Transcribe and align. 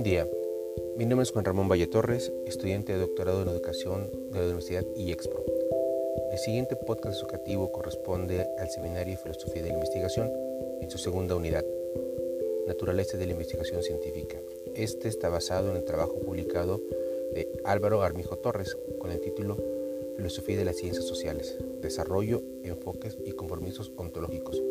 Buen 0.00 0.12
día, 0.12 0.26
mi 0.96 1.04
nombre 1.04 1.24
es 1.24 1.30
Juan 1.30 1.44
Ramón 1.44 1.68
Valle 1.68 1.86
Torres, 1.86 2.32
estudiante 2.46 2.94
de 2.94 3.00
doctorado 3.00 3.42
en 3.42 3.48
educación 3.48 4.10
de 4.32 4.38
la 4.38 4.46
Universidad 4.46 4.82
IEXPRO. 4.96 5.44
El 6.32 6.38
siguiente 6.38 6.74
podcast 6.74 7.20
educativo 7.20 7.70
corresponde 7.70 8.46
al 8.58 8.70
Seminario 8.70 9.12
de 9.12 9.22
Filosofía 9.22 9.62
de 9.62 9.68
la 9.68 9.74
Investigación 9.74 10.32
en 10.80 10.90
su 10.90 10.96
segunda 10.96 11.36
unidad, 11.36 11.66
Naturaleza 12.66 13.18
de 13.18 13.26
la 13.26 13.32
Investigación 13.32 13.82
Científica. 13.82 14.40
Este 14.74 15.08
está 15.08 15.28
basado 15.28 15.70
en 15.70 15.76
el 15.76 15.84
trabajo 15.84 16.18
publicado 16.18 16.80
de 17.34 17.46
Álvaro 17.64 18.00
Armijo 18.00 18.38
Torres 18.38 18.78
con 18.98 19.10
el 19.10 19.20
título 19.20 19.58
Filosofía 20.16 20.56
de 20.56 20.64
las 20.64 20.76
Ciencias 20.76 21.04
Sociales, 21.04 21.58
Desarrollo, 21.82 22.40
Enfoques 22.62 23.18
y 23.26 23.32
Compromisos 23.32 23.92
Ontológicos, 23.98 24.62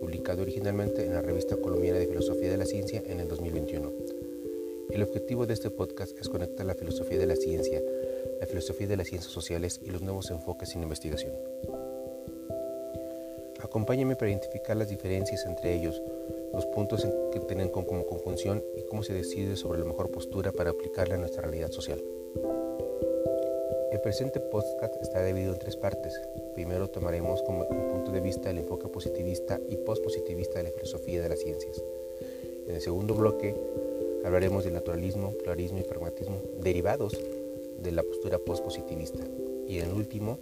publicado 0.00 0.40
originalmente 0.40 1.04
en 1.04 1.12
la 1.12 1.20
revista 1.20 1.56
colombiana 1.58 1.98
de 1.98 2.06
Filosofía 2.06 2.50
de 2.50 2.56
la 2.56 2.64
Ciencia 2.64 3.02
en 3.04 3.20
el 3.20 3.28
2021. 3.28 4.05
El 4.90 5.02
objetivo 5.02 5.46
de 5.46 5.54
este 5.54 5.70
podcast 5.70 6.16
es 6.18 6.28
conectar 6.28 6.64
la 6.64 6.74
filosofía 6.74 7.18
de 7.18 7.26
la 7.26 7.36
ciencia, 7.36 7.82
la 8.40 8.46
filosofía 8.46 8.86
de 8.86 8.96
las 8.96 9.08
ciencias 9.08 9.32
sociales 9.32 9.80
y 9.84 9.90
los 9.90 10.02
nuevos 10.02 10.30
enfoques 10.30 10.74
en 10.74 10.82
investigación. 10.82 11.32
Acompáñame 13.60 14.16
para 14.16 14.30
identificar 14.30 14.76
las 14.76 14.88
diferencias 14.88 15.44
entre 15.46 15.74
ellos, 15.74 16.02
los 16.52 16.66
puntos 16.66 17.06
que 17.32 17.40
tienen 17.40 17.68
como 17.68 18.06
conjunción 18.06 18.62
y 18.76 18.82
cómo 18.82 19.02
se 19.02 19.12
decide 19.12 19.56
sobre 19.56 19.80
la 19.80 19.84
mejor 19.84 20.10
postura 20.10 20.52
para 20.52 20.70
aplicarla 20.70 21.16
a 21.16 21.18
nuestra 21.18 21.42
realidad 21.42 21.70
social. 21.70 22.02
El 23.92 24.00
presente 24.00 24.40
podcast 24.40 24.94
está 25.00 25.24
dividido 25.24 25.52
en 25.52 25.58
tres 25.58 25.76
partes. 25.76 26.20
Primero 26.54 26.88
tomaremos 26.88 27.42
como 27.42 27.66
punto 27.66 28.12
de 28.12 28.20
vista 28.20 28.50
el 28.50 28.58
enfoque 28.58 28.88
positivista 28.88 29.60
y 29.68 29.76
postpositivista 29.76 30.58
de 30.58 30.64
la 30.64 30.70
filosofía 30.70 31.22
de 31.22 31.28
las 31.28 31.40
ciencias. 31.40 31.82
En 32.66 32.74
el 32.74 32.80
segundo 32.80 33.14
bloque 33.14 33.54
Hablaremos 34.26 34.64
del 34.64 34.74
naturalismo, 34.74 35.30
pluralismo 35.38 35.78
y 35.78 35.84
pragmatismo 35.84 36.42
derivados 36.60 37.16
de 37.80 37.92
la 37.92 38.02
postura 38.02 38.40
postpositivista. 38.40 39.22
Y 39.68 39.78
en 39.78 39.92
último, 39.92 40.40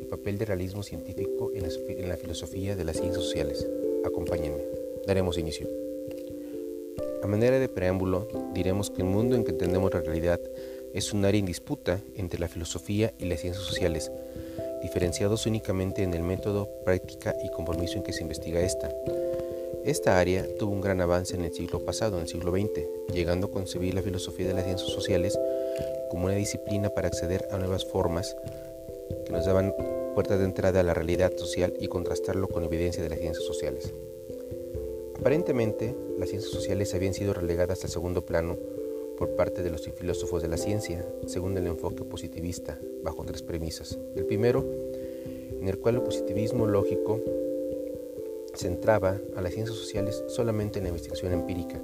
el 0.00 0.06
papel 0.06 0.38
del 0.38 0.48
realismo 0.48 0.82
científico 0.82 1.52
en 1.54 2.08
la, 2.08 2.16
filosofía 2.16 2.76
de 2.76 2.84
las 2.84 2.96
ciencias 2.96 3.22
sociales. 3.22 3.68
Acompáñenme. 4.06 4.64
Daremos 5.06 5.36
inicio. 5.36 5.68
A 7.22 7.26
manera 7.26 7.58
de 7.58 7.68
preámbulo, 7.68 8.26
diremos 8.54 8.88
que 8.88 9.02
el 9.02 9.08
mundo 9.08 9.36
en 9.36 9.44
que 9.44 9.50
entendemos 9.50 9.92
la 9.92 10.00
realidad 10.00 10.40
es 10.94 11.12
un 11.12 11.26
área 11.26 11.38
en 11.38 11.44
disputa 11.44 12.00
entre 12.14 12.40
la 12.40 12.48
filosofía 12.48 13.12
y 13.18 13.26
las 13.26 13.40
ciencias 13.40 13.66
sociales, 13.66 14.10
diferenciados 14.80 15.44
únicamente 15.44 16.02
en 16.02 16.14
el 16.14 16.22
método, 16.22 16.70
práctica 16.86 17.36
y 17.44 17.50
compromiso 17.50 17.98
en 17.98 18.02
que 18.02 18.14
se 18.14 18.22
investiga 18.22 18.62
esta. 18.62 18.90
Esta 19.86 20.18
área 20.18 20.44
tuvo 20.58 20.72
un 20.72 20.80
gran 20.80 21.00
avance 21.00 21.36
en 21.36 21.44
el 21.44 21.54
siglo 21.54 21.78
pasado, 21.78 22.16
en 22.16 22.22
el 22.22 22.28
siglo 22.28 22.50
XX, 22.50 23.14
llegando 23.14 23.46
a 23.46 23.50
concebir 23.52 23.94
la 23.94 24.02
filosofía 24.02 24.48
de 24.48 24.54
las 24.54 24.64
ciencias 24.64 24.90
sociales 24.90 25.38
como 26.10 26.24
una 26.24 26.34
disciplina 26.34 26.90
para 26.90 27.06
acceder 27.06 27.46
a 27.52 27.56
nuevas 27.58 27.84
formas 27.84 28.36
que 29.24 29.32
nos 29.32 29.46
daban 29.46 29.72
puertas 30.12 30.40
de 30.40 30.44
entrada 30.44 30.80
a 30.80 30.82
la 30.82 30.92
realidad 30.92 31.36
social 31.36 31.72
y 31.78 31.86
contrastarlo 31.86 32.48
con 32.48 32.64
evidencia 32.64 33.00
de 33.00 33.10
las 33.10 33.20
ciencias 33.20 33.46
sociales. 33.46 33.94
Aparentemente, 35.20 35.94
las 36.18 36.30
ciencias 36.30 36.52
sociales 36.52 36.92
habían 36.92 37.14
sido 37.14 37.32
relegadas 37.32 37.84
al 37.84 37.90
segundo 37.90 38.26
plano 38.26 38.56
por 39.16 39.36
parte 39.36 39.62
de 39.62 39.70
los 39.70 39.88
filósofos 39.88 40.42
de 40.42 40.48
la 40.48 40.56
ciencia, 40.56 41.06
según 41.28 41.56
el 41.56 41.68
enfoque 41.68 42.02
positivista, 42.02 42.80
bajo 43.04 43.24
tres 43.24 43.42
premisas. 43.42 43.96
El 44.16 44.26
primero, 44.26 44.64
en 45.60 45.68
el 45.68 45.78
cual 45.78 45.94
el 45.94 46.02
positivismo 46.02 46.66
lógico 46.66 47.20
centraba 48.56 49.18
a 49.36 49.40
las 49.40 49.52
ciencias 49.52 49.76
sociales 49.76 50.24
solamente 50.28 50.78
en 50.78 50.84
la 50.84 50.88
investigación 50.90 51.32
empírica. 51.32 51.80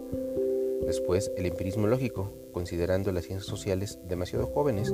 Después, 0.86 1.30
el 1.36 1.46
empirismo 1.46 1.86
lógico, 1.86 2.33
considerando 2.52 3.13
las 3.13 3.24
ciencias 3.24 3.46
sociales 3.46 3.98
demasiado 4.08 4.46
jóvenes 4.46 4.92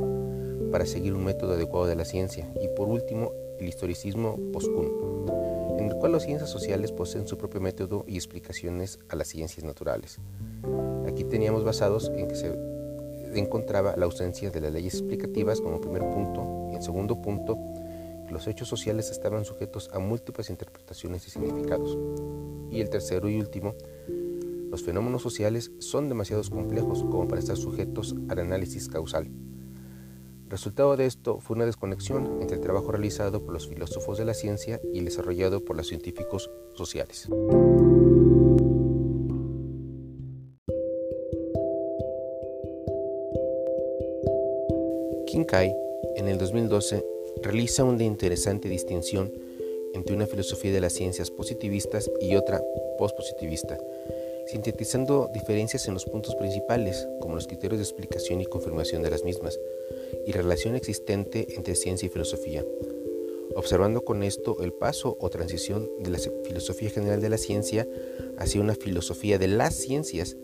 para 0.70 0.86
seguir 0.86 1.14
un 1.14 1.24
método 1.24 1.54
adecuado 1.54 1.86
de 1.86 1.96
la 1.96 2.04
ciencia. 2.04 2.52
Y 2.62 2.68
por 2.76 2.88
último, 2.88 3.32
el 3.58 3.68
historicismo 3.68 4.38
postcun, 4.52 5.26
en 5.78 5.86
el 5.86 5.94
cual 5.96 6.12
las 6.12 6.24
ciencias 6.24 6.50
sociales 6.50 6.92
poseen 6.92 7.26
su 7.26 7.38
propio 7.38 7.60
método 7.60 8.04
y 8.06 8.16
explicaciones 8.16 8.98
a 9.08 9.16
las 9.16 9.28
ciencias 9.28 9.64
naturales. 9.64 10.18
Aquí 11.06 11.24
teníamos 11.24 11.64
basados 11.64 12.12
en 12.14 12.28
que 12.28 12.34
se 12.34 12.52
encontraba 13.34 13.94
la 13.96 14.04
ausencia 14.04 14.50
de 14.50 14.60
las 14.60 14.72
leyes 14.72 14.94
explicativas 14.94 15.60
como 15.60 15.80
primer 15.80 16.02
punto 16.10 16.68
y 16.70 16.76
en 16.76 16.82
segundo 16.82 17.20
punto 17.20 17.56
los 18.30 18.46
hechos 18.46 18.68
sociales 18.68 19.10
estaban 19.10 19.44
sujetos 19.44 19.90
a 19.92 19.98
múltiples 19.98 20.50
interpretaciones 20.50 21.26
y 21.26 21.30
significados. 21.30 21.98
Y 22.70 22.80
el 22.80 22.90
tercero 22.90 23.28
y 23.28 23.38
último, 23.38 23.74
los 24.70 24.82
fenómenos 24.82 25.22
sociales 25.22 25.72
son 25.78 26.08
demasiado 26.08 26.42
complejos 26.50 27.02
como 27.04 27.26
para 27.26 27.40
estar 27.40 27.56
sujetos 27.56 28.14
al 28.28 28.38
análisis 28.38 28.88
causal. 28.88 29.30
Resultado 30.48 30.96
de 30.96 31.06
esto 31.06 31.40
fue 31.40 31.56
una 31.56 31.66
desconexión 31.66 32.40
entre 32.40 32.56
el 32.56 32.62
trabajo 32.62 32.90
realizado 32.90 33.44
por 33.44 33.52
los 33.52 33.68
filósofos 33.68 34.16
de 34.16 34.24
la 34.24 34.32
ciencia 34.32 34.80
y 34.94 34.98
el 34.98 35.04
desarrollado 35.04 35.64
por 35.64 35.76
los 35.76 35.88
científicos 35.88 36.50
sociales. 36.74 37.28
Kinkai, 45.26 45.76
en 46.16 46.28
el 46.28 46.38
2012, 46.38 47.04
realiza 47.42 47.84
una 47.84 48.04
interesante 48.04 48.68
distinción 48.68 49.32
entre 49.94 50.14
una 50.14 50.26
filosofía 50.26 50.72
de 50.72 50.80
las 50.80 50.92
ciencias 50.92 51.30
positivistas 51.30 52.10
y 52.20 52.34
otra 52.34 52.62
postpositivista, 52.98 53.78
sintetizando 54.46 55.30
diferencias 55.32 55.86
en 55.88 55.94
los 55.94 56.04
puntos 56.04 56.34
principales, 56.34 57.08
como 57.20 57.34
los 57.34 57.46
criterios 57.46 57.78
de 57.78 57.84
explicación 57.84 58.40
y 58.40 58.46
confirmación 58.46 59.02
de 59.02 59.10
las 59.10 59.24
mismas, 59.24 59.58
y 60.26 60.32
relación 60.32 60.74
existente 60.74 61.46
entre 61.56 61.74
ciencia 61.74 62.06
y 62.06 62.10
filosofía, 62.10 62.64
observando 63.54 64.04
con 64.04 64.22
esto 64.22 64.58
el 64.62 64.72
paso 64.72 65.16
o 65.20 65.30
transición 65.30 65.88
de 66.00 66.10
la 66.10 66.18
filosofía 66.18 66.90
general 66.90 67.20
de 67.20 67.30
la 67.30 67.38
ciencia 67.38 67.88
hacia 68.36 68.60
una 68.60 68.74
filosofía 68.74 69.38
de 69.38 69.48
las 69.48 69.74
ciencias, 69.74 70.36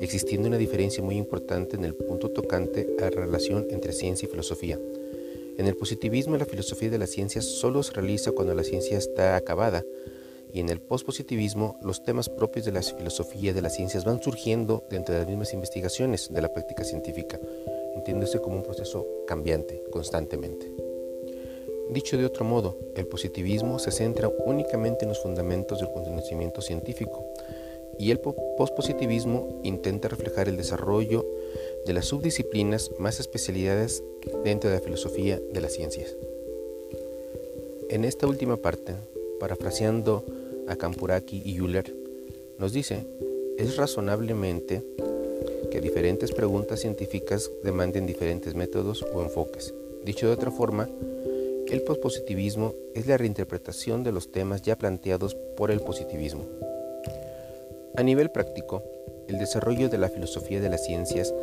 existiendo 0.00 0.48
una 0.48 0.58
diferencia 0.58 1.02
muy 1.02 1.16
importante 1.16 1.76
en 1.76 1.84
el 1.84 1.94
punto 1.94 2.30
tocante 2.30 2.86
a 2.98 3.02
la 3.02 3.10
relación 3.10 3.66
entre 3.70 3.92
ciencia 3.92 4.26
y 4.26 4.30
filosofía 4.30 4.78
en 5.58 5.66
el 5.66 5.76
positivismo 5.76 6.36
la 6.36 6.44
filosofía 6.44 6.88
de 6.88 6.98
las 6.98 7.10
ciencias 7.10 7.44
solo 7.44 7.82
se 7.82 7.92
realiza 7.92 8.30
cuando 8.30 8.54
la 8.54 8.62
ciencia 8.62 8.96
está 8.96 9.34
acabada 9.34 9.84
y 10.52 10.60
en 10.60 10.68
el 10.68 10.80
pospositivismo 10.80 11.78
los 11.82 12.04
temas 12.04 12.28
propios 12.28 12.64
de 12.64 12.70
la 12.70 12.80
filosofía 12.80 13.52
de 13.52 13.60
las 13.60 13.74
ciencias 13.74 14.04
van 14.04 14.22
surgiendo 14.22 14.84
dentro 14.88 15.14
de 15.14 15.20
las 15.20 15.28
mismas 15.28 15.52
investigaciones 15.52 16.32
de 16.32 16.40
la 16.40 16.52
práctica 16.52 16.84
científica, 16.84 17.40
entiéndose 17.96 18.40
como 18.40 18.56
un 18.56 18.62
proceso 18.62 19.04
cambiante 19.26 19.82
constantemente. 19.90 20.72
Dicho 21.90 22.16
de 22.16 22.24
otro 22.24 22.44
modo, 22.44 22.78
el 22.94 23.08
positivismo 23.08 23.80
se 23.80 23.90
centra 23.90 24.28
únicamente 24.28 25.04
en 25.04 25.08
los 25.08 25.20
fundamentos 25.20 25.80
del 25.80 25.90
conocimiento 25.90 26.62
científico 26.62 27.26
y 27.98 28.12
el 28.12 28.20
pospositivismo 28.20 29.60
intenta 29.64 30.06
reflejar 30.06 30.48
el 30.48 30.56
desarrollo 30.56 31.26
de 31.86 31.92
las 31.92 32.06
subdisciplinas 32.06 32.90
más 32.98 33.20
especialidades 33.20 34.02
dentro 34.44 34.70
de 34.70 34.76
la 34.76 34.82
filosofía 34.82 35.40
de 35.52 35.60
las 35.60 35.72
ciencias. 35.72 36.16
En 37.88 38.04
esta 38.04 38.26
última 38.26 38.56
parte, 38.56 38.94
parafraseando 39.40 40.24
a 40.66 40.76
Campuraki 40.76 41.42
y 41.44 41.56
Euler, 41.56 41.94
nos 42.58 42.72
dice, 42.72 43.06
es 43.56 43.76
razonablemente 43.76 44.82
que 45.70 45.80
diferentes 45.80 46.32
preguntas 46.32 46.80
científicas 46.80 47.50
demanden 47.62 48.06
diferentes 48.06 48.54
métodos 48.54 49.04
o 49.14 49.22
enfoques. 49.22 49.74
Dicho 50.04 50.26
de 50.26 50.32
otra 50.32 50.50
forma, 50.50 50.88
el 51.70 51.82
pospositivismo 51.82 52.74
es 52.94 53.06
la 53.06 53.18
reinterpretación 53.18 54.02
de 54.02 54.12
los 54.12 54.32
temas 54.32 54.62
ya 54.62 54.76
planteados 54.76 55.34
por 55.34 55.70
el 55.70 55.80
positivismo. 55.80 56.46
A 57.94 58.02
nivel 58.02 58.30
práctico, 58.30 58.82
el 59.28 59.38
desarrollo 59.38 59.88
de 59.88 59.98
la 59.98 60.08
filosofía 60.08 60.60
de 60.60 60.68
las 60.68 60.84
ciencias 60.84 61.34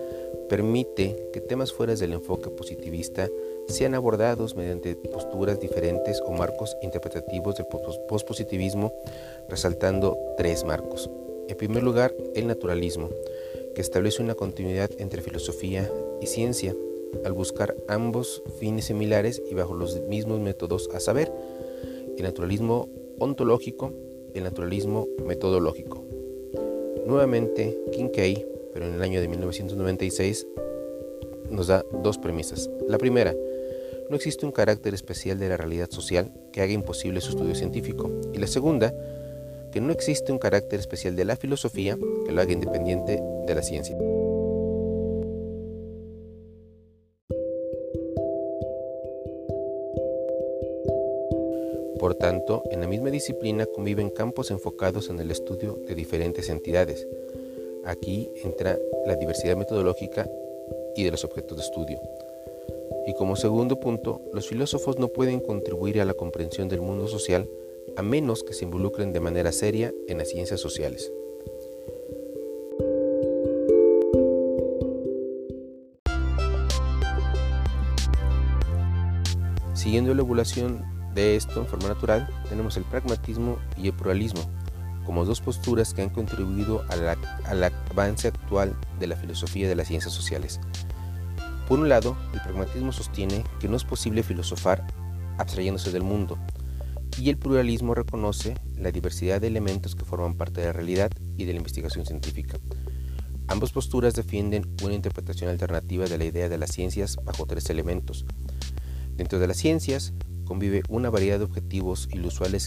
permite 0.50 1.30
que 1.32 1.42
temas 1.42 1.72
fuera 1.72 1.96
del 1.96 2.14
enfoque 2.14 2.50
positivista 2.50 3.30
sean 3.68 3.96
abordados 3.96 4.56
mediante 4.56 4.96
posturas 4.96 5.60
diferentes 5.60 6.22
o 6.26 6.32
marcos 6.32 6.76
interpretativos 6.82 7.56
del 7.56 7.68
pospositivismo, 8.08 8.94
resaltando 9.50 10.18
tres 10.38 10.64
marcos. 10.64 11.10
En 11.48 11.58
primer 11.58 11.84
lugar, 11.84 12.14
el 12.36 12.48
naturalismo, 12.48 13.10
que 13.74 13.82
establece 13.82 14.22
una 14.22 14.36
continuidad 14.36 14.90
entre 14.98 15.22
filosofía 15.22 15.90
y 16.22 16.28
ciencia, 16.28 16.76
al 17.24 17.34
buscar 17.34 17.76
ambos 17.88 18.44
fines 18.60 18.86
similares 18.86 19.42
y 19.50 19.54
bajo 19.54 19.74
los 19.74 20.00
mismos 20.02 20.40
métodos, 20.40 20.90
a 20.94 21.00
saber, 21.00 21.32
el 22.18 22.24
naturalismo 22.24 22.90
ontológico 23.20 23.94
el 24.36 24.44
naturalismo 24.44 25.08
metodológico. 25.26 26.05
Nuevamente, 27.06 27.78
Kincaid 27.92 28.56
pero 28.76 28.88
en 28.88 28.94
el 28.96 29.02
año 29.02 29.22
de 29.22 29.30
1996 29.30 30.46
nos 31.50 31.68
da 31.68 31.86
dos 32.04 32.18
premisas. 32.18 32.70
La 32.90 32.98
primera, 32.98 33.34
no 34.10 34.18
existe 34.18 34.46
un 34.46 34.52
carácter 34.52 34.94
especial 34.94 35.40
de 35.40 35.48
la 35.48 35.56
realidad 35.56 35.90
social 35.90 36.34
que 36.52 36.62
haga 36.62 36.74
imposible 36.74 37.22
su 37.22 37.30
estudio 37.30 37.56
científico. 37.56 38.12
Y 38.34 38.38
la 38.38 38.48
segunda, 38.48 38.94
que 39.72 39.80
no 39.80 39.94
existe 39.94 40.34
un 40.34 40.40
carácter 40.40 40.82
especial 40.82 41.16
de 41.16 41.24
la 41.24 41.38
filosofía 41.38 41.98
que 42.26 42.34
lo 42.34 42.42
haga 42.42 42.52
independiente 42.52 43.24
de 43.48 43.56
la 43.56 43.62
ciencia. 43.62 43.96
Por 52.06 52.14
tanto, 52.14 52.62
en 52.70 52.82
la 52.82 52.88
misma 52.88 53.10
disciplina 53.10 53.66
conviven 53.66 54.12
campos 54.12 54.52
enfocados 54.52 55.10
en 55.10 55.20
el 55.20 55.32
estudio 55.32 55.80
de 55.88 55.96
diferentes 55.96 56.50
entidades. 56.50 57.08
Aquí 57.84 58.30
entra 58.44 58.78
la 59.08 59.16
diversidad 59.16 59.58
metodológica 59.58 60.30
y 60.96 61.04
de 61.04 61.10
los 61.10 61.24
objetos 61.24 61.58
de 61.58 61.64
estudio. 61.64 62.00
Y 63.08 63.16
como 63.16 63.36
segundo 63.36 63.80
punto, 63.80 64.22
los 64.34 64.48
filósofos 64.48 65.00
no 65.00 65.08
pueden 65.08 65.40
contribuir 65.40 66.00
a 66.00 66.06
la 66.06 66.14
comprensión 66.14 66.70
del 66.70 66.82
mundo 66.82 67.08
social 67.08 67.50
a 67.98 68.04
menos 68.04 68.44
que 68.44 68.54
se 68.54 68.66
involucren 68.66 69.12
de 69.12 69.20
manera 69.20 69.52
seria 69.52 69.92
en 70.08 70.20
las 70.20 70.30
ciencias 70.30 70.60
sociales. 70.60 71.12
Siguiendo 79.74 80.14
la 80.14 80.22
evolución 80.22 80.95
de 81.16 81.38
esto 81.38 81.62
en 81.62 81.66
forma 81.66 81.88
natural, 81.88 82.28
tenemos 82.50 82.76
el 82.78 82.84
pragmatismo 82.84 83.58
y 83.78 83.88
el 83.88 83.94
pluralismo 83.94 84.42
como 85.06 85.24
dos 85.24 85.40
posturas 85.40 85.94
que 85.94 86.02
han 86.02 86.10
contribuido 86.10 86.84
al 86.90 87.64
avance 87.64 88.28
actual 88.28 88.76
de 89.00 89.08
la 89.08 89.16
filosofía 89.16 89.68
de 89.70 89.76
las 89.76 89.88
ciencias 89.88 90.14
sociales. 90.14 90.60
Por 91.68 91.80
un 91.80 91.90
lado, 91.90 92.18
el 92.34 92.42
pragmatismo 92.42 92.92
sostiene 92.92 93.44
que 93.60 93.68
no 93.70 93.78
es 93.78 93.84
posible 93.84 94.24
filosofar 94.24 94.86
abstrayéndose 95.38 95.92
del 95.92 96.04
mundo, 96.04 96.38
y 97.18 97.30
el 97.30 97.38
pluralismo 97.38 97.96
reconoce 97.96 98.56
la 98.78 98.92
diversidad 98.92 99.40
de 99.40 99.48
elementos 99.48 99.96
que 99.96 100.06
forman 100.06 100.36
parte 100.36 100.60
de 100.60 100.68
la 100.68 100.74
realidad 100.74 101.12
y 101.38 101.46
de 101.46 101.54
la 101.54 101.60
investigación 101.60 102.06
científica. 102.06 102.58
Ambas 103.48 103.72
posturas 103.72 104.16
defienden 104.16 104.76
una 104.84 104.96
interpretación 104.96 105.50
alternativa 105.50 106.06
de 106.06 106.18
la 106.18 106.26
idea 106.26 106.50
de 106.50 106.58
las 106.58 106.72
ciencias 106.72 107.18
bajo 107.24 107.46
tres 107.46 107.70
elementos, 107.70 108.26
Dentro 109.16 109.40
de 109.40 109.48
las 109.48 109.58
ciencias 109.58 110.14
convive 110.46 110.84
una 110.88 111.10
variedad 111.10 111.40
de 111.40 111.46
objetivos 111.46 112.08
y 112.12 112.20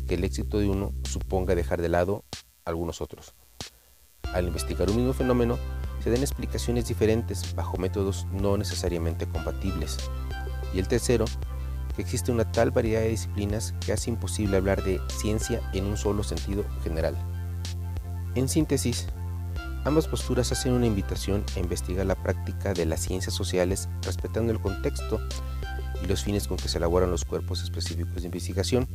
que 0.02 0.14
el 0.14 0.24
éxito 0.24 0.58
de 0.58 0.68
uno 0.68 0.92
suponga 1.04 1.54
dejar 1.54 1.80
de 1.80 1.88
lado 1.88 2.24
algunos 2.64 3.00
otros. 3.00 3.34
Al 4.34 4.46
investigar 4.46 4.90
un 4.90 4.96
mismo 4.96 5.14
fenómeno, 5.14 5.56
se 6.02 6.10
dan 6.10 6.20
explicaciones 6.20 6.86
diferentes 6.86 7.54
bajo 7.54 7.78
métodos 7.78 8.26
no 8.32 8.56
necesariamente 8.56 9.26
compatibles. 9.26 9.96
Y 10.74 10.78
el 10.78 10.88
tercero, 10.88 11.24
que 11.96 12.02
existe 12.02 12.30
una 12.30 12.50
tal 12.52 12.70
variedad 12.70 13.00
de 13.00 13.08
disciplinas 13.08 13.74
que 13.84 13.92
hace 13.92 14.10
imposible 14.10 14.56
hablar 14.56 14.84
de 14.84 15.00
ciencia 15.08 15.60
en 15.72 15.86
un 15.86 15.96
solo 15.96 16.22
sentido 16.22 16.64
general. 16.84 17.16
En 18.34 18.48
síntesis, 18.48 19.06
ambas 19.84 20.06
posturas 20.06 20.52
hacen 20.52 20.74
una 20.74 20.86
invitación 20.86 21.44
a 21.56 21.60
investigar 21.60 22.06
la 22.06 22.14
práctica 22.14 22.74
de 22.74 22.86
las 22.86 23.00
ciencias 23.00 23.34
sociales 23.34 23.88
respetando 24.02 24.52
el 24.52 24.60
contexto 24.60 25.18
y 26.02 26.06
los 26.06 26.22
fines 26.22 26.48
con 26.48 26.56
que 26.56 26.68
se 26.68 26.78
elaboran 26.78 27.10
los 27.10 27.24
cuerpos 27.24 27.62
específicos 27.62 28.22
de 28.22 28.26
investigación, 28.26 28.86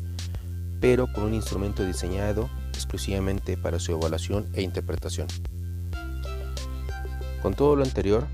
pero 0.79 1.11
con 1.11 1.23
un 1.23 1.33
instrumento 1.33 1.85
diseñado 1.85 2.49
exclusivamente 2.73 3.57
para 3.57 3.79
su 3.79 3.91
evaluación 3.93 4.47
e 4.53 4.61
interpretación. 4.61 5.27
Con 7.41 7.53
todo 7.53 7.75
lo 7.75 7.83
anterior, 7.83 8.27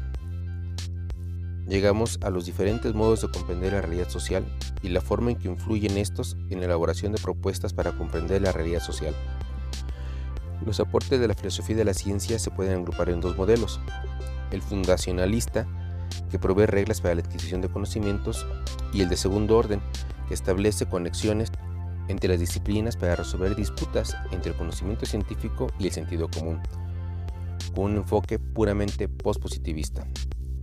llegamos 1.68 2.19
a 2.21 2.30
los 2.30 2.45
diferentes 2.45 2.94
modos 2.94 3.21
de 3.21 3.30
comprender 3.30 3.74
la 3.74 3.81
realidad 3.81 4.10
social 4.10 4.45
y 4.81 4.89
la 4.89 5.01
forma 5.01 5.31
en 5.31 5.38
que 5.38 5.48
influyen 5.48 5.98
estos 5.98 6.38
en 6.50 6.60
la 6.60 6.66
elaboración 6.66 7.12
de 7.12 7.21
propuestas 7.21 7.74
para 7.74 7.92
comprender 7.92 8.42
la 8.42 8.51
realidad 8.51 8.81
social. 8.81 9.16
Los 10.66 10.80
aportes 10.80 11.19
de 11.19 11.27
la 11.27 11.36
filosofía 11.36 11.75
de 11.75 11.86
la 11.86 11.94
ciencia 11.94 12.38
se 12.38 12.51
pueden 12.51 12.80
agrupar 12.80 13.10
en 13.10 13.21
dos 13.21 13.38
modelos. 13.38 13.80
El 14.51 14.62
fundacionalista, 14.62 15.68
que 16.30 16.40
provee 16.40 16.66
reglas 16.66 17.02
para 17.02 17.16
la 17.16 17.22
adquisición 17.22 17.62
de 17.62 17.70
conocimientos, 17.70 18.46
y 18.94 19.02
el 19.02 19.10
de 19.10 19.18
segundo 19.18 19.58
orden, 19.58 19.81
que 20.28 20.34
establece 20.34 20.86
conexiones 20.86 21.52
entre 22.08 22.30
las 22.30 22.40
disciplinas 22.40 22.98
para 22.98 23.16
resolver 23.16 23.56
disputas 23.56 24.16
entre 24.31 24.52
el 24.52 24.58
conocimiento 24.58 25.06
científico 25.06 25.68
y 25.80 25.88
el 25.88 25.92
sentido 25.92 26.30
común, 26.30 26.60
con 27.76 27.92
un 27.92 27.98
enfoque 27.98 28.40
puramente 28.40 29.08
postpositivista, 29.08 30.08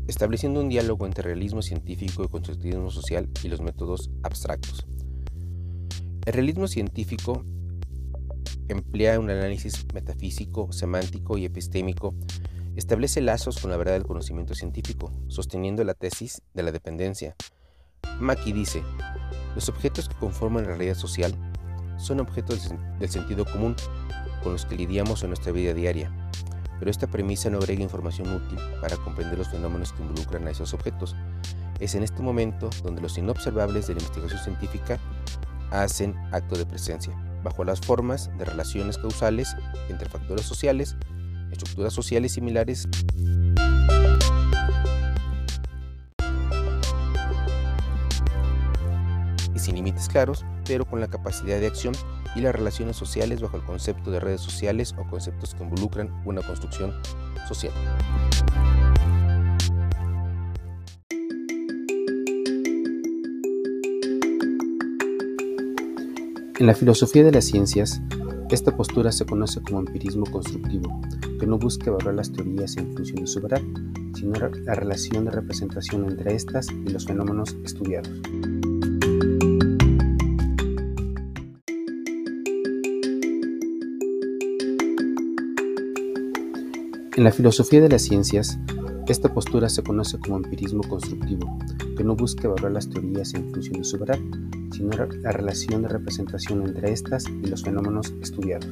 estableciendo 0.09 0.61
un 0.61 0.69
diálogo 0.69 1.07
entre 1.07 1.25
realismo 1.25 1.63
científico 1.63 2.25
y 2.25 2.29
constructivismo 2.29 2.91
social 2.91 3.29
y 3.43 3.49
los 3.49 3.61
métodos 3.61 4.11
abstractos. 4.23 4.87
El 6.25 6.33
realismo 6.33 6.67
científico 6.67 7.45
emplea 8.69 9.21
un 9.21 9.31
análisis 9.31 9.87
metafísico, 9.95 10.73
semántico 10.73 11.39
y 11.39 11.45
epistémico 11.45 12.15
Establece 12.77 13.23
lazos 13.23 13.59
con 13.59 13.71
la 13.71 13.79
verdad 13.79 13.95
del 13.95 14.05
conocimiento 14.05 14.55
científico, 14.55 15.11
sosteniendo 15.29 15.83
la 15.83 15.95
tesis 15.95 16.43
de 16.53 16.63
la 16.63 16.73
dependencia. 16.73 17.35
Mackie 18.21 18.53
dice, 18.53 18.83
los 19.55 19.71
objetos 19.71 20.11
que 20.11 20.15
conforman 20.17 20.65
la 20.65 20.69
realidad 20.69 20.95
social 20.95 21.35
son 21.97 22.21
objetos 22.21 22.75
del 22.99 23.09
sentido 23.09 23.47
común 23.47 23.75
con 24.43 24.53
los 24.53 24.67
que 24.67 24.77
lidiamos 24.77 25.23
en 25.23 25.31
nuestra 25.31 25.53
vida 25.53 25.73
diaria, 25.73 26.13
pero 26.79 26.91
esta 26.91 27.07
premisa 27.07 27.49
no 27.49 27.57
agrega 27.57 27.83
información 27.83 28.31
útil 28.31 28.59
para 28.83 28.99
comprender 28.99 29.39
los 29.39 29.49
fenómenos 29.49 29.95
que 29.95 30.03
involucran 30.03 30.47
a 30.47 30.51
esos 30.51 30.75
objetos. 30.75 31.17
Es 31.81 31.95
en 31.95 32.03
este 32.03 32.21
momento 32.21 32.69
donde 32.83 33.01
los 33.01 33.17
inobservables 33.17 33.87
de 33.87 33.95
la 33.95 34.01
investigación 34.01 34.43
científica 34.43 35.01
hacen 35.71 36.15
acto 36.31 36.59
de 36.59 36.67
presencia, 36.67 37.15
bajo 37.43 37.65
las 37.65 37.81
formas 37.81 38.31
de 38.37 38.45
relaciones 38.45 38.99
causales 38.99 39.57
entre 39.89 40.11
factores 40.11 40.45
sociales, 40.45 40.95
estructuras 41.57 41.93
sociales 41.93 42.33
similares. 42.33 42.87
y 49.55 49.59
sin 49.59 49.75
límites 49.75 50.09
claros, 50.09 50.45
pero 50.67 50.85
con 50.85 51.01
la 51.01 51.09
capacidad 51.09 51.59
de 51.59 51.67
acción 51.67 51.95
y 52.35 52.41
las 52.41 52.55
relaciones 52.55 52.95
sociales 52.95 53.41
bajo 53.41 53.57
el 53.57 53.63
concepto 53.65 54.11
de 54.11 54.21
redes 54.21 54.43
sociales 54.43 54.95
o 54.99 55.09
conceptos 55.09 55.55
que 55.55 55.63
involucran 55.63 56.11
una 56.27 56.43
construcción 56.43 56.93
social. 57.49 57.73
En 66.59 66.67
la 66.67 66.75
filosofía 66.75 67.25
de 67.25 67.33
las 67.33 67.47
ciencias, 67.47 68.03
esta 68.55 68.77
postura 68.77 69.11
se 69.11 69.27
conoce 69.27 69.61
como 69.61 69.81
empirismo 69.81 70.25
constructivo, 70.27 71.01
que 71.41 71.47
no 71.47 71.59
busca 71.59 71.91
evaluar 71.91 72.15
las 72.15 72.33
teorías 72.33 72.77
en 72.77 72.95
función 72.95 73.17
de 73.21 73.27
su 73.27 73.41
verdad, 73.41 73.61
sino 74.15 74.35
la 74.35 74.75
relación 74.75 75.25
de 75.25 75.33
representación 75.33 76.09
entre 76.09 76.35
estas 76.35 76.69
y 76.71 76.91
los 76.91 77.07
fenómenos 77.07 77.57
estudiados. 77.65 78.11
En 87.17 87.25
la 87.25 87.33
filosofía 87.33 87.81
de 87.81 87.89
las 87.89 88.03
ciencias, 88.03 88.59
esta 89.09 89.33
postura 89.33 89.69
se 89.69 89.83
conoce 89.83 90.19
como 90.19 90.37
empirismo 90.37 90.83
constructivo, 90.83 91.59
que 91.97 92.05
no 92.05 92.15
busca 92.15 92.47
evaluar 92.47 92.73
las 92.73 92.89
teorías 92.89 93.35
en 93.35 93.51
función 93.53 93.79
de 93.79 93.85
su 93.85 93.99
verdad, 93.99 94.19
sino 94.73 94.91
la 94.91 95.33
relación 95.33 95.83
de 95.83 95.89
representación 95.89 96.63
entre 96.67 96.93
estas 96.93 97.27
y 97.29 97.47
los 97.47 97.63
fenómenos 97.63 98.13
estudiados. 98.21 98.69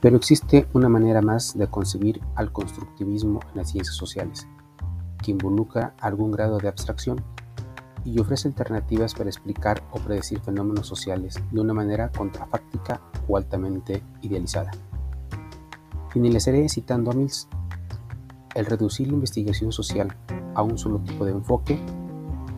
Pero 0.00 0.16
existe 0.16 0.68
una 0.72 0.88
manera 0.88 1.22
más 1.22 1.58
de 1.58 1.66
concebir 1.66 2.20
al 2.36 2.52
constructivismo 2.52 3.40
en 3.50 3.56
las 3.56 3.72
ciencias 3.72 3.96
sociales, 3.96 4.46
que 5.22 5.32
involucra 5.32 5.94
algún 6.00 6.30
grado 6.30 6.58
de 6.58 6.68
abstracción 6.68 7.22
y 8.04 8.18
ofrece 8.20 8.48
alternativas 8.48 9.14
para 9.14 9.28
explicar 9.28 9.82
o 9.90 9.98
predecir 9.98 10.40
fenómenos 10.40 10.86
sociales 10.86 11.34
de 11.50 11.60
una 11.60 11.74
manera 11.74 12.10
contrafáctica 12.10 13.00
o 13.26 13.36
altamente 13.36 14.02
idealizada. 14.22 14.70
Finalizaré 16.10 16.68
citando 16.68 17.10
a 17.10 17.14
Mills. 17.14 17.48
El 18.54 18.66
reducir 18.66 19.08
la 19.08 19.14
investigación 19.14 19.72
social 19.72 20.16
a 20.54 20.62
un 20.62 20.78
solo 20.78 20.98
tipo 21.00 21.24
de 21.24 21.32
enfoque 21.32 21.78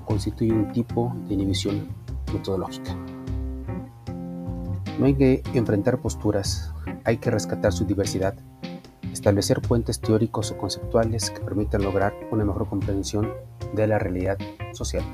constituye 0.06 0.52
un 0.52 0.72
tipo 0.72 1.12
de 1.26 1.34
inhibición 1.34 1.88
metodológica. 2.32 2.96
No 4.98 5.06
hay 5.06 5.14
que 5.14 5.42
enfrentar 5.54 6.00
posturas, 6.00 6.72
hay 7.04 7.18
que 7.18 7.30
rescatar 7.30 7.72
su 7.72 7.84
diversidad, 7.84 8.34
establecer 9.12 9.60
puentes 9.60 10.00
teóricos 10.00 10.52
o 10.52 10.58
conceptuales 10.58 11.30
que 11.30 11.40
permitan 11.40 11.82
lograr 11.82 12.14
una 12.30 12.44
mejor 12.44 12.68
comprensión 12.68 13.32
de 13.74 13.86
la 13.86 13.98
realidad 13.98 14.38
social. 14.72 15.04